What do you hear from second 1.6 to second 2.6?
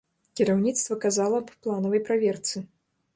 планавай праверцы.